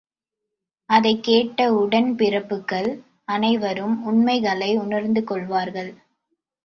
அதைக் 0.89 1.23
கேட்ட 1.23 1.73
உடன் 1.73 2.15
பிறப்புக்கள் 2.15 2.89
அனைவரும் 3.25 4.03
உண்மைகளை 4.03 4.77
உணர்ந்து 4.77 5.23
கொள்வார்கள். 5.23 5.91